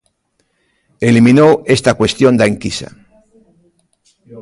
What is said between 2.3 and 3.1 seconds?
da enquisa.